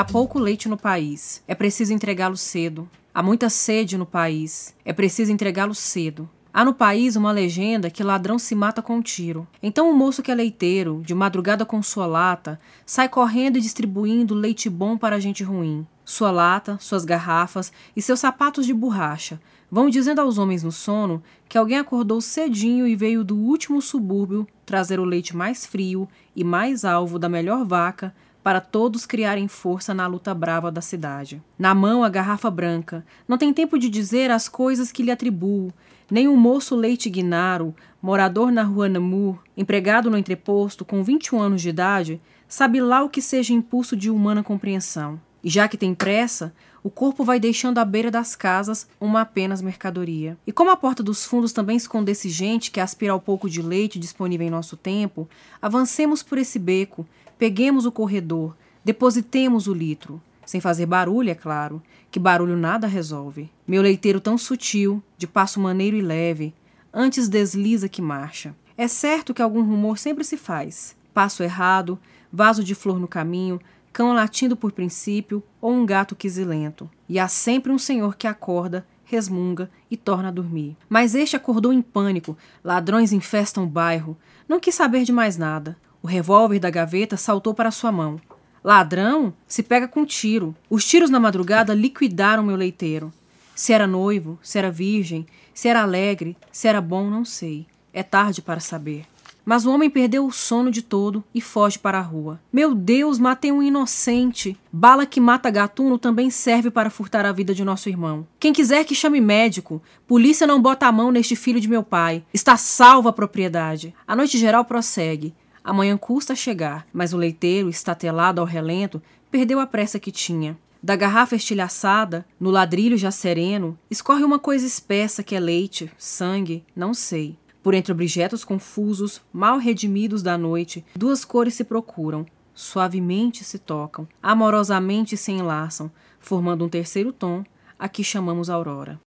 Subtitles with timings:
[0.00, 1.42] Há pouco leite no país.
[1.46, 2.88] É preciso entregá-lo cedo.
[3.12, 4.74] Há muita sede no país.
[4.82, 6.26] É preciso entregá-lo cedo.
[6.54, 9.46] Há no país uma legenda que ladrão se mata com um tiro.
[9.62, 14.34] Então o moço que é leiteiro, de madrugada com sua lata, sai correndo e distribuindo
[14.34, 15.86] leite bom para gente ruim.
[16.10, 19.40] Sua lata, suas garrafas e seus sapatos de borracha
[19.70, 24.44] vão dizendo aos homens no sono que alguém acordou cedinho e veio do último subúrbio
[24.66, 29.94] trazer o leite mais frio e mais alvo da melhor vaca para todos criarem força
[29.94, 31.40] na luta brava da cidade.
[31.56, 35.72] Na mão a garrafa branca, não tem tempo de dizer as coisas que lhe atribuo,
[36.10, 41.62] nem o moço Leite Guinaro, morador na rua Namur, empregado no entreposto, com 21 anos
[41.62, 45.20] de idade, sabe lá o que seja impulso de humana compreensão.
[45.42, 49.62] E já que tem pressa, o corpo vai deixando à beira das casas uma apenas
[49.62, 50.36] mercadoria.
[50.46, 53.98] E como a porta dos fundos também escondesse gente que aspira ao pouco de leite
[53.98, 55.28] disponível em nosso tempo,
[55.60, 57.06] avancemos por esse beco
[57.40, 63.50] Peguemos o corredor, depositemos o litro, sem fazer barulho, é claro, que barulho nada resolve.
[63.66, 66.52] Meu leiteiro tão sutil, de passo maneiro e leve,
[66.92, 68.54] antes desliza que marcha.
[68.76, 70.94] É certo que algum rumor sempre se faz.
[71.14, 71.98] Passo errado,
[72.30, 73.58] vaso de flor no caminho,
[73.92, 76.88] cão latindo por princípio ou um gato quisilento.
[77.08, 80.76] E há sempre um senhor que acorda, resmunga e torna a dormir.
[80.88, 84.16] Mas este acordou em pânico, ladrões infestam o bairro,
[84.48, 85.76] não quis saber de mais nada.
[86.02, 88.20] O revólver da gaveta saltou para sua mão.
[88.62, 90.54] Ladrão se pega com tiro.
[90.68, 93.12] Os tiros na madrugada liquidaram meu leiteiro.
[93.54, 97.66] Se era noivo, se era virgem, se era alegre, se era bom, não sei.
[97.92, 99.04] É tarde para saber.
[99.44, 102.40] Mas o homem perdeu o sono de todo e foge para a rua.
[102.52, 104.56] Meu Deus, matei um inocente.
[104.72, 108.26] Bala que mata gatuno também serve para furtar a vida de nosso irmão.
[108.38, 109.82] Quem quiser que chame médico.
[110.06, 112.24] Polícia não bota a mão neste filho de meu pai.
[112.32, 113.94] Está salva a propriedade.
[114.06, 115.34] A noite geral prossegue.
[115.62, 119.00] Amanhã custa chegar, mas o leiteiro, estatelado ao relento,
[119.30, 120.58] perdeu a pressa que tinha.
[120.82, 126.64] Da garrafa estilhaçada, no ladrilho já sereno, escorre uma coisa espessa que é leite, sangue,
[126.74, 127.36] não sei.
[127.62, 134.08] Por entre objetos confusos, mal redimidos da noite, duas cores se procuram, suavemente se tocam,
[134.22, 137.44] amorosamente se enlaçam, formando um terceiro tom,
[137.78, 139.00] a que chamamos aurora.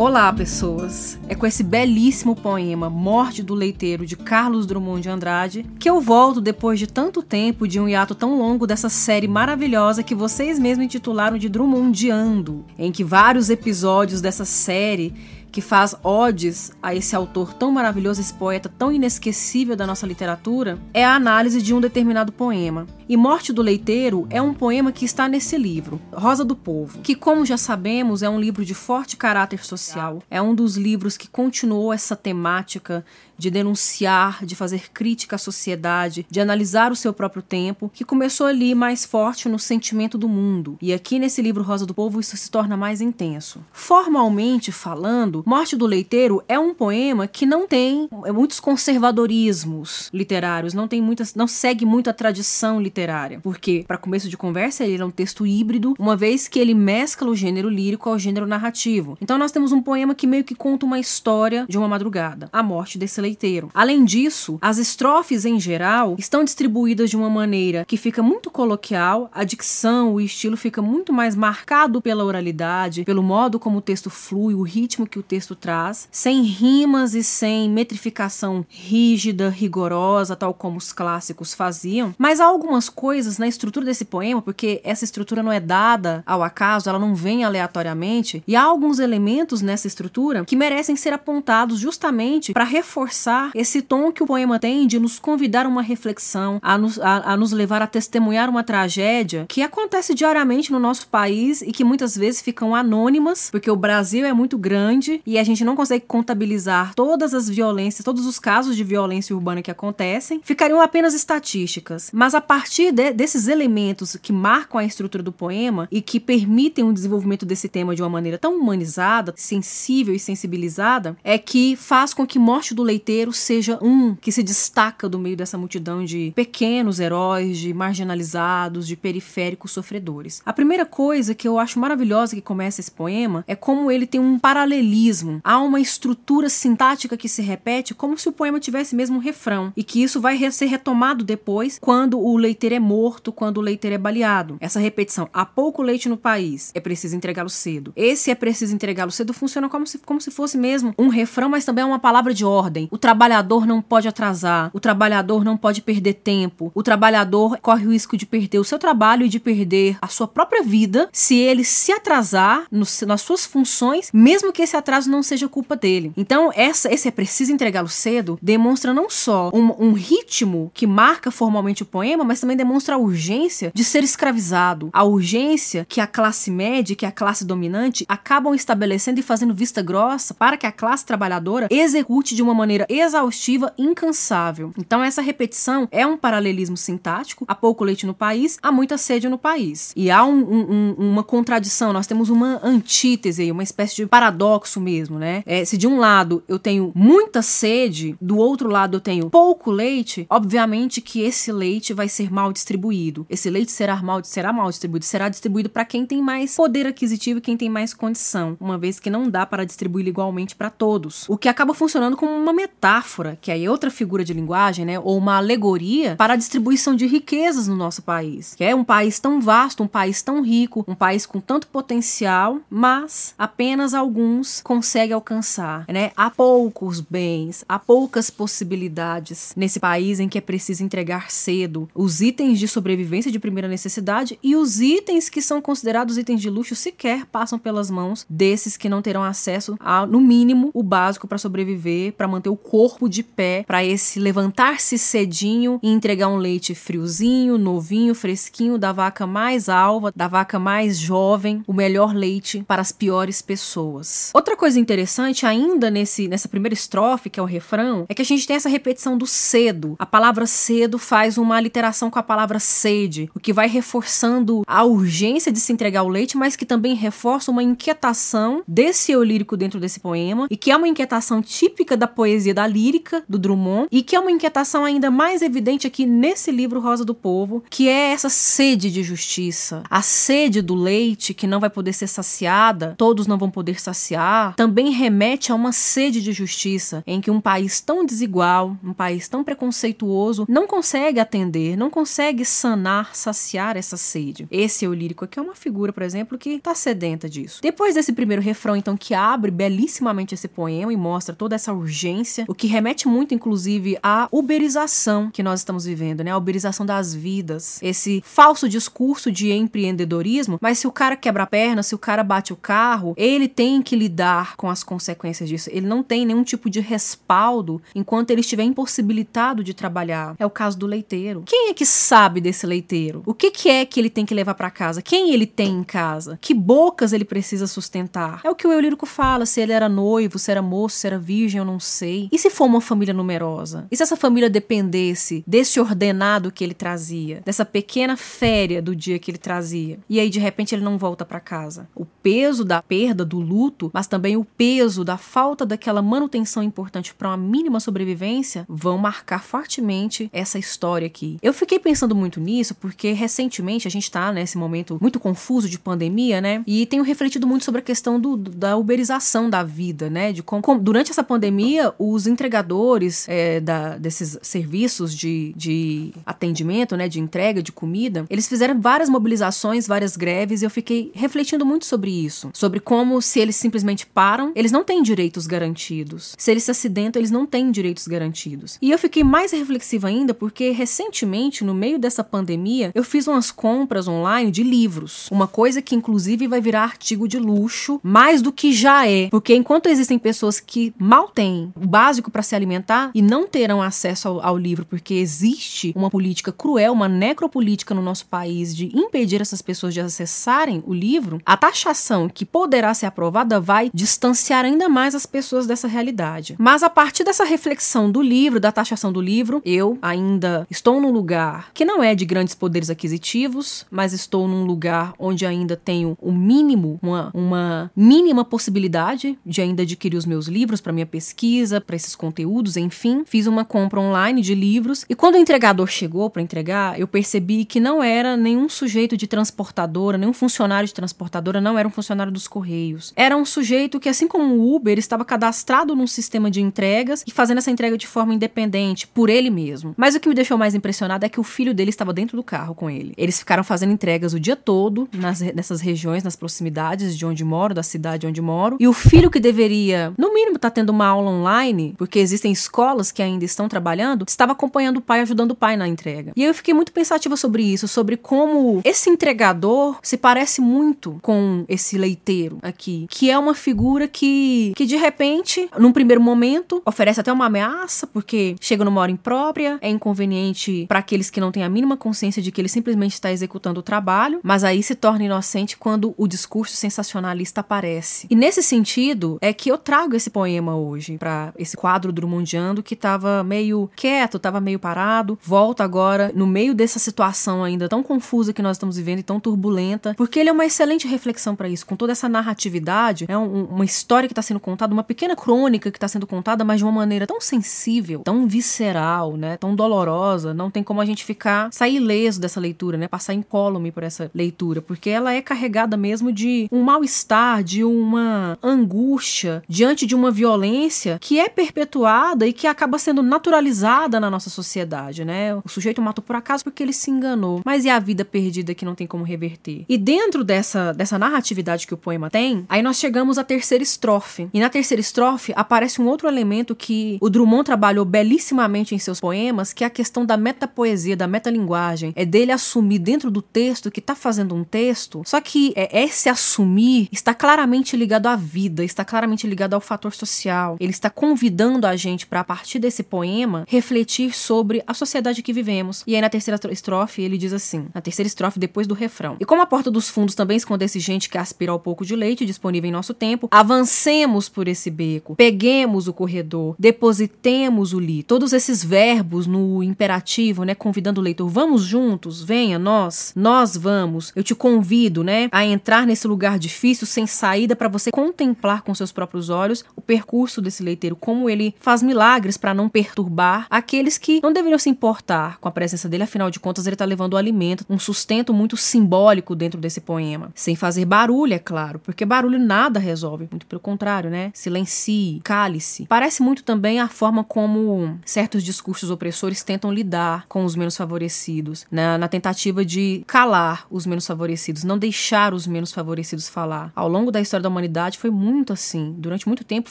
[0.00, 1.18] Olá, pessoas!
[1.28, 6.00] É com esse belíssimo poema Morte do Leiteiro de Carlos Drummond de Andrade que eu
[6.00, 10.58] volto depois de tanto tempo de um hiato tão longo dessa série maravilhosa que vocês
[10.58, 15.12] mesmos intitularam de Drummondiando, em que vários episódios dessa série
[15.50, 20.78] que faz odes a esse autor tão maravilhoso, esse poeta tão inesquecível da nossa literatura,
[20.94, 22.86] é a análise de um determinado poema.
[23.08, 27.16] E Morte do Leiteiro é um poema que está nesse livro, Rosa do Povo, que,
[27.16, 30.22] como já sabemos, é um livro de forte caráter social.
[30.30, 33.04] É um dos livros que continuou essa temática
[33.36, 38.46] de denunciar, de fazer crítica à sociedade, de analisar o seu próprio tempo, que começou
[38.46, 40.76] ali mais forte no sentimento do mundo.
[40.80, 43.64] E aqui nesse livro Rosa do Povo isso se torna mais intenso.
[43.72, 50.86] Formalmente falando, Morte do Leiteiro é um poema que não tem muitos conservadorismos literários, não
[50.86, 55.06] tem muitas, não segue muito a tradição literária, porque para começo de conversa ele é
[55.06, 59.16] um texto híbrido, uma vez que ele mescla o gênero lírico ao gênero narrativo.
[59.20, 62.62] Então nós temos um poema que meio que conta uma história de uma madrugada, a
[62.62, 63.70] morte desse leiteiro leiteiro.
[63.74, 69.30] Além disso, as estrofes em geral estão distribuídas de uma maneira que fica muito coloquial,
[69.32, 74.10] a dicção, o estilo fica muito mais marcado pela oralidade, pelo modo como o texto
[74.10, 80.52] flui, o ritmo que o texto traz, sem rimas e sem metrificação rígida, rigorosa, tal
[80.52, 82.12] como os clássicos faziam.
[82.18, 86.42] Mas há algumas coisas na estrutura desse poema, porque essa estrutura não é dada ao
[86.42, 91.78] acaso, ela não vem aleatoriamente, e há alguns elementos nessa estrutura que merecem ser apontados
[91.78, 96.58] justamente para reforçar esse tom que o poema tem de nos convidar a uma reflexão,
[96.60, 101.06] a nos, a, a nos levar a testemunhar uma tragédia que acontece diariamente no nosso
[101.06, 105.44] país e que muitas vezes ficam anônimas, porque o Brasil é muito grande e a
[105.44, 110.40] gente não consegue contabilizar todas as violências, todos os casos de violência urbana que acontecem,
[110.42, 112.10] ficariam apenas estatísticas.
[112.12, 116.84] Mas a partir de, desses elementos que marcam a estrutura do poema e que permitem
[116.84, 122.14] o desenvolvimento desse tema de uma maneira tão humanizada, sensível e sensibilizada, é que faz
[122.14, 126.32] com que Morte do Leiteiro seja um que se destaca do meio dessa multidão de
[126.34, 130.42] pequenos heróis, de marginalizados, de periféricos sofredores.
[130.44, 134.20] A primeira coisa que eu acho maravilhosa que começa esse poema é como ele tem
[134.20, 135.09] um paralelismo.
[135.42, 139.72] Há uma estrutura sintática que se repete como se o poema tivesse mesmo um refrão
[139.76, 143.94] e que isso vai ser retomado depois quando o, leiteiro é morto quando o leiteiro
[143.94, 144.56] é baleado.
[144.60, 147.92] Essa repetição, há pouco leite no país, é preciso entregá-lo cedo.
[147.96, 151.64] Esse é preciso entregá-lo cedo funciona como se, como se fosse mesmo um refrão, mas
[151.64, 152.88] também é uma palavra de ordem.
[152.90, 157.92] O trabalhador não pode atrasar, o trabalhador não pode perder tempo, o trabalhador corre o
[157.92, 161.64] risco de perder o seu trabalho e de perder a sua própria vida se ele
[161.64, 166.12] se atrasar no, nas suas funções, mesmo que esse atraso não seja culpa dele.
[166.16, 171.30] Então, essa, esse é preciso entregá-lo cedo demonstra não só um, um ritmo que marca
[171.30, 176.06] formalmente o poema, mas também demonstra a urgência de ser escravizado, a urgência que a
[176.06, 180.72] classe média, que a classe dominante acabam estabelecendo e fazendo vista grossa para que a
[180.72, 184.72] classe trabalhadora execute de uma maneira exaustiva, incansável.
[184.78, 187.44] Então essa repetição é um paralelismo sintático.
[187.48, 189.92] Há pouco leite no país, há muita sede no país.
[189.96, 194.89] E há um, um, uma contradição, nós temos uma antítese, uma espécie de paradoxo mesmo,
[195.18, 195.42] né?
[195.46, 199.70] É, se de um lado eu tenho muita sede, do outro lado eu tenho pouco
[199.70, 203.26] leite, obviamente que esse leite vai ser mal distribuído.
[203.28, 207.38] Esse leite será mal, será mal distribuído, será distribuído para quem tem mais poder aquisitivo
[207.38, 211.28] e quem tem mais condição, uma vez que não dá para distribuir igualmente para todos.
[211.28, 215.16] O que acaba funcionando como uma metáfora, que é outra figura de linguagem, né, ou
[215.16, 219.40] uma alegoria para a distribuição de riquezas no nosso país, que é um país tão
[219.40, 225.84] vasto, um país tão rico, um país com tanto potencial, mas apenas alguns conseguem alcançar,
[225.88, 226.12] né?
[226.16, 232.20] Há poucos bens, há poucas possibilidades nesse país em que é preciso entregar cedo os
[232.20, 236.76] itens de sobrevivência de primeira necessidade e os itens que são considerados itens de luxo
[236.76, 241.36] sequer passam pelas mãos desses que não terão acesso a, no mínimo, o básico para
[241.36, 246.76] sobreviver, para manter o corpo de pé, para esse levantar-se cedinho e entregar um leite
[246.76, 252.80] friozinho, novinho, fresquinho, da vaca mais alva, da vaca mais jovem, o melhor leite para
[252.80, 254.30] as piores pessoas.
[254.32, 258.24] Outra coisa interessante, ainda nesse, nessa primeira estrofe, que é o refrão, é que a
[258.26, 259.96] gente tem essa repetição do cedo.
[259.98, 264.84] A palavra cedo faz uma aliteração com a palavra sede, o que vai reforçando a
[264.84, 269.56] urgência de se entregar o leite, mas que também reforça uma inquietação desse eu lírico
[269.56, 273.88] dentro desse poema, e que é uma inquietação típica da poesia da lírica do Drummond,
[273.90, 277.88] e que é uma inquietação ainda mais evidente aqui nesse livro Rosa do Povo, que
[277.88, 282.94] é essa sede de justiça, a sede do leite que não vai poder ser saciada,
[282.98, 287.40] todos não vão poder saciar, também remete a uma sede de justiça em que um
[287.40, 293.96] país tão desigual, um país tão preconceituoso, não consegue atender, não consegue sanar, saciar essa
[293.96, 294.46] sede.
[294.50, 297.60] Esse eu lírico aqui é uma figura, por exemplo, que está sedenta disso.
[297.62, 302.44] Depois desse primeiro refrão, então, que abre belíssimamente esse poema e mostra toda essa urgência,
[302.48, 306.30] o que remete muito, inclusive, à uberização que nós estamos vivendo, né?
[306.30, 307.78] A uberização das vidas.
[307.82, 312.22] Esse falso discurso de empreendedorismo, mas se o cara quebra a perna, se o cara
[312.22, 315.70] bate o carro, ele tem que lidar com as consequências disso.
[315.72, 320.34] Ele não tem nenhum tipo de respaldo enquanto ele estiver impossibilitado de trabalhar.
[320.38, 321.42] É o caso do leiteiro.
[321.46, 323.22] Quem é que sabe desse leiteiro?
[323.26, 325.02] O que, que é que ele tem que levar para casa?
[325.02, 326.38] Quem ele tem em casa?
[326.40, 328.40] Que bocas ele precisa sustentar?
[328.44, 331.06] É o que o eu lírico fala, se ele era noivo, se era moço, se
[331.06, 332.28] era virgem, eu não sei.
[332.32, 333.86] E se for uma família numerosa?
[333.90, 339.18] E se essa família dependesse desse ordenado que ele trazia, dessa pequena féria do dia
[339.18, 339.98] que ele trazia?
[340.08, 341.88] E aí de repente ele não volta para casa.
[341.94, 347.14] O peso da perda, do luto, mas também o peso da falta daquela manutenção importante
[347.14, 351.38] para uma mínima sobrevivência vão marcar fortemente essa história aqui.
[351.42, 355.78] Eu fiquei pensando muito nisso porque recentemente a gente tá nesse momento muito confuso de
[355.78, 356.62] pandemia, né?
[356.66, 360.32] E tenho refletido muito sobre a questão do, da uberização da vida, né?
[360.32, 366.96] De como, como durante essa pandemia os entregadores é, da, desses serviços de, de atendimento,
[366.96, 367.08] né?
[367.08, 371.84] De entrega de comida, eles fizeram várias mobilizações, várias greves e eu fiquei refletindo muito
[371.84, 374.06] sobre isso, sobre como se eles simplesmente
[374.54, 376.34] eles não têm direitos garantidos.
[376.36, 378.78] Se eles se acidentam, eles não têm direitos garantidos.
[378.82, 383.50] E eu fiquei mais reflexiva ainda porque recentemente, no meio dessa pandemia, eu fiz umas
[383.50, 385.28] compras online de livros.
[385.30, 389.28] Uma coisa que inclusive vai virar artigo de luxo, mais do que já é.
[389.30, 393.80] Porque enquanto existem pessoas que mal têm o básico para se alimentar e não terão
[393.80, 398.86] acesso ao, ao livro porque existe uma política cruel, uma necropolítica no nosso país de
[398.96, 404.64] impedir essas pessoas de acessarem o livro, a taxação que poderá ser aprovada vai distanciar
[404.64, 406.56] ainda mais as pessoas dessa realidade.
[406.58, 411.12] Mas a partir dessa reflexão do livro, da taxação do livro, eu ainda estou num
[411.12, 416.18] lugar que não é de grandes poderes aquisitivos, mas estou num lugar onde ainda tenho
[416.20, 421.80] o mínimo, uma, uma mínima possibilidade de ainda adquirir os meus livros para minha pesquisa,
[421.80, 423.22] para esses conteúdos, enfim.
[423.24, 427.64] Fiz uma compra online de livros e quando o entregador chegou para entregar, eu percebi
[427.64, 432.32] que não era nenhum sujeito de transportadora, nenhum funcionário de transportadora, não era um funcionário
[432.32, 433.12] dos Correios.
[433.14, 437.30] Era um sujeito que, assim como o Uber, estava cadastrado num sistema de entregas e
[437.30, 439.94] fazendo essa entrega de forma independente, por ele mesmo.
[439.96, 442.42] Mas o que me deixou mais impressionado é que o filho dele estava dentro do
[442.42, 443.12] carro com ele.
[443.16, 447.74] Eles ficaram fazendo entregas o dia todo nas, nessas regiões, nas proximidades de onde moro,
[447.74, 448.76] da cidade onde moro.
[448.80, 452.52] E o filho que deveria, no mínimo, estar tá tendo uma aula online, porque existem
[452.52, 456.32] escolas que ainda estão trabalhando, estava acompanhando o pai, ajudando o pai na entrega.
[456.36, 461.64] E eu fiquei muito pensativa sobre isso, sobre como esse entregador se parece muito com
[461.68, 467.20] esse leiteiro aqui, que é uma figura que, que de repente, num primeiro momento, oferece
[467.20, 471.62] até uma ameaça, porque chega numa hora imprópria, é inconveniente para aqueles que não têm
[471.62, 475.24] a mínima consciência de que ele simplesmente está executando o trabalho, mas aí se torna
[475.24, 478.26] inocente quando o discurso sensacionalista aparece.
[478.30, 482.94] E nesse sentido é que eu trago esse poema hoje para esse quadro Drummondiano que
[482.94, 488.52] estava meio quieto, estava meio parado, volta agora no meio dessa situação ainda tão confusa
[488.52, 491.86] que nós estamos vivendo e tão turbulenta, porque ele é uma excelente reflexão para isso,
[491.86, 495.90] com toda essa narratividade, é um, uma história que está sendo contada, uma pequena crônica
[495.90, 500.52] que está sendo contada, mas de uma maneira tão sensível, tão visceral, né, tão dolorosa,
[500.52, 504.30] não tem como a gente ficar sair ileso dessa leitura, né, passar incólume por essa
[504.34, 510.30] leitura, porque ela é carregada mesmo de um mal-estar, de uma angústia diante de uma
[510.30, 515.54] violência que é perpetuada e que acaba sendo naturalizada na nossa sociedade, né?
[515.56, 518.84] O sujeito matou por acaso porque ele se enganou, mas e a vida perdida que
[518.84, 519.84] não tem como reverter?
[519.88, 524.48] E dentro dessa, dessa narratividade que o poema tem, aí nós chegamos à terceira estrofe.
[524.54, 529.20] E na terceira estrofe aparece um outro elemento que o Drummond trabalhou belíssimamente em seus
[529.20, 532.14] poemas, que é a questão da metapoesia, da metalinguagem.
[532.16, 536.30] É dele assumir dentro do texto que tá fazendo um texto, só que é, esse
[536.30, 540.78] assumir está claramente ligado à vida, está claramente ligado ao fator social.
[540.80, 545.52] Ele está convidando a gente para a partir desse poema refletir sobre a sociedade que
[545.52, 546.02] vivemos.
[546.06, 549.44] E aí na terceira estrofe ele diz assim, na terceira estrofe depois do refrão: "E
[549.44, 552.88] como a porta dos fundos também escondesse gente que aspira ao pouco de leite disponível
[552.88, 558.22] em nosso tempo, avancemos por esse beco, peguemos o corredor, depositemos o li.
[558.22, 564.32] Todos esses verbos no imperativo, né, convidando o leitor, vamos juntos, venha nós, nós vamos.
[564.36, 568.94] Eu te convido, né, a entrar nesse lugar difícil sem saída para você contemplar com
[568.94, 574.18] seus próprios olhos o percurso desse leiteiro, como ele faz milagres para não perturbar aqueles
[574.18, 577.36] que não deveriam se importar com a presença dele, afinal de contas ele está levando
[577.36, 582.58] alimento, um sustento muito simbólico dentro desse poema, sem fazer barulho, é claro, porque barulho
[582.58, 584.50] nada resolve, muito pelo contrário, né?
[584.54, 586.06] Silencie, cale-se.
[586.06, 591.86] Parece muito também a forma como certos discursos opressores tentam lidar com os menos favorecidos,
[591.90, 596.92] na, na tentativa de calar os menos favorecidos, não deixar os menos favorecidos falar.
[596.94, 599.90] Ao longo da história da humanidade foi muito assim, durante muito tempo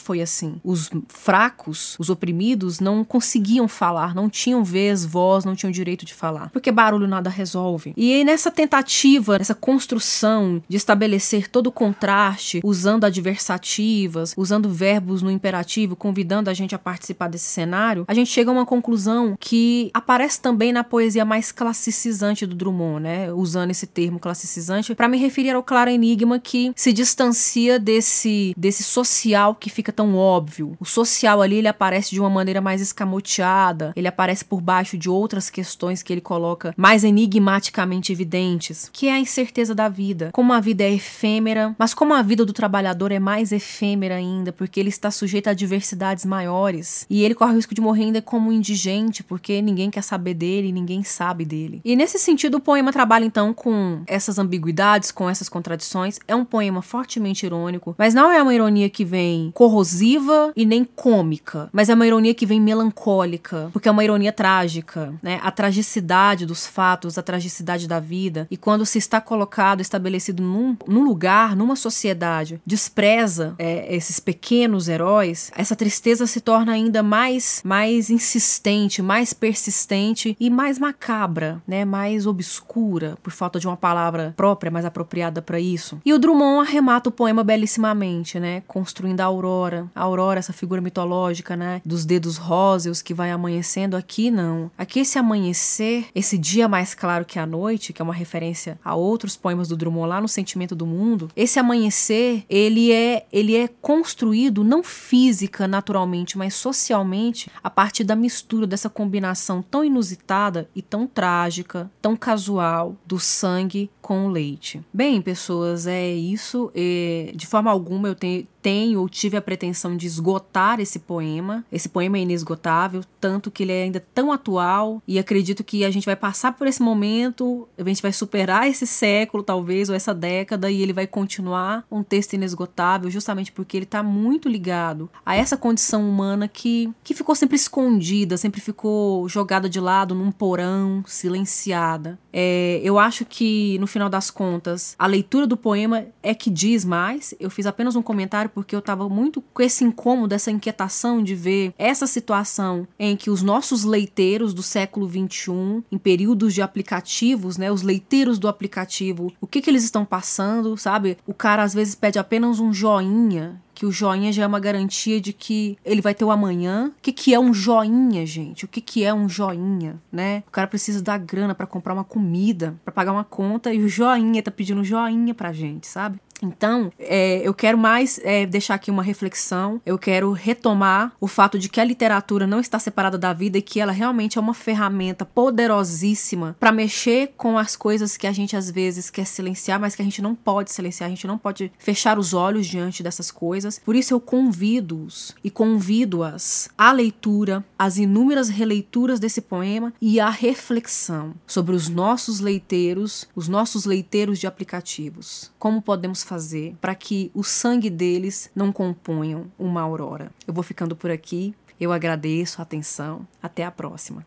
[0.00, 0.60] foi assim.
[0.64, 6.14] Os fracos, os oprimidos não conseguiam falar, não tinham vez, voz, não tinham direito de
[6.14, 7.92] falar, porque barulho nada resolve.
[7.96, 13.04] E aí nessa tentativa, nessa construção de estabelecer todo o contraste, usando
[13.40, 18.50] adversativas, usando verbos no imperativo, convidando a gente a participar desse cenário, a gente chega
[18.50, 23.32] a uma conclusão que aparece também na poesia mais classicizante do Drummond, né?
[23.32, 28.82] Usando esse termo classicizante para me referir ao claro enigma que se distancia desse desse
[28.82, 30.76] social que fica tão óbvio.
[30.78, 35.08] O social ali ele aparece de uma maneira mais escamoteada, ele aparece por baixo de
[35.08, 40.52] outras questões que ele coloca mais enigmaticamente evidentes, que é a incerteza da vida, como
[40.52, 44.80] a vida é efêmera, mas como a vida do trabalhador é mais efêmera ainda, porque
[44.80, 48.50] ele está sujeito a diversidades maiores e ele corre o risco de morrer ainda como
[48.50, 51.80] indigente, porque ninguém quer saber dele, ninguém sabe dele.
[51.84, 56.18] E nesse sentido, o poema trabalha então com essas ambiguidades, com essas contradições.
[56.26, 60.84] É um poema fortemente irônico, mas não é uma ironia que vem corrosiva e nem
[60.84, 65.38] cômica, mas é uma ironia que vem melancólica, porque é uma ironia trágica, né?
[65.40, 68.48] A tragicidade dos fatos, a tragicidade da vida.
[68.50, 73.19] E quando se está colocado, estabelecido num, num lugar, numa sociedade, despreza
[73.58, 80.48] é, esses pequenos heróis, essa tristeza se torna ainda mais, mais insistente, mais persistente e
[80.48, 81.84] mais macabra, né?
[81.84, 86.00] Mais obscura, por falta de uma palavra própria, mais apropriada para isso.
[86.04, 88.62] E o Drummond arremata o poema belíssimamente, né?
[88.66, 89.86] Construindo a aurora.
[89.94, 91.82] A aurora, essa figura mitológica, né?
[91.84, 93.96] Dos dedos róseos que vai amanhecendo.
[93.96, 94.70] Aqui não.
[94.76, 98.94] Aqui esse amanhecer, esse dia mais claro que a noite, que é uma referência a
[98.94, 101.30] outros poemas do Drummond lá no Sentimento do Mundo.
[101.36, 108.16] Esse amanhecer, ele é, ele é construído não física, naturalmente, mas socialmente a partir da
[108.16, 114.80] mistura dessa combinação tão inusitada e tão trágica, tão casual do sangue com o leite.
[114.92, 116.70] Bem, pessoas, é isso.
[116.74, 121.64] E, de forma alguma eu tenho tenho ou tive a pretensão de esgotar esse poema.
[121.70, 125.90] Esse poema é inesgotável, tanto que ele é ainda tão atual e acredito que a
[125.90, 130.14] gente vai passar por esse momento, a gente vai superar esse século, talvez, ou essa
[130.14, 135.36] década, e ele vai continuar um texto inesgotável, justamente porque ele está muito ligado a
[135.36, 141.02] essa condição humana que, que ficou sempre escondida, sempre ficou jogada de lado num porão,
[141.06, 142.18] silenciada.
[142.32, 146.84] É, eu acho que, no final das contas, a leitura do poema é que diz
[146.84, 147.34] mais.
[147.40, 151.34] Eu fiz apenas um comentário porque eu estava muito com esse incômodo, essa inquietação de
[151.34, 157.56] ver essa situação em que os nossos leiteiros do século XXI, em períodos de aplicativos,
[157.56, 161.16] né, os leiteiros do aplicativo, o que, que eles estão passando, sabe?
[161.26, 165.18] O cara às vezes pede apenas um joinha que o joinha já é uma garantia
[165.18, 166.92] de que ele vai ter o amanhã.
[166.98, 168.66] O que, que é um joinha, gente?
[168.66, 170.42] O que, que é um joinha, né?
[170.46, 173.88] O cara precisa dar grana para comprar uma comida, para pagar uma conta, e o
[173.88, 176.20] joinha tá pedindo joinha pra gente, sabe?
[176.42, 179.80] Então, é, eu quero mais é, deixar aqui uma reflexão.
[179.84, 183.62] Eu quero retomar o fato de que a literatura não está separada da vida e
[183.62, 188.56] que ela realmente é uma ferramenta poderosíssima para mexer com as coisas que a gente
[188.56, 191.72] às vezes quer silenciar, mas que a gente não pode silenciar, a gente não pode
[191.78, 193.78] fechar os olhos diante dessas coisas.
[193.78, 200.30] Por isso eu convido-os e convido-as à leitura, às inúmeras releituras desse poema e à
[200.30, 205.50] reflexão sobre os nossos leiteiros, os nossos leiteiros de aplicativos.
[205.58, 210.30] Como podemos fazer para que o sangue deles não componham uma aurora.
[210.46, 211.52] Eu vou ficando por aqui.
[211.80, 213.26] Eu agradeço a atenção.
[213.42, 214.24] Até a próxima.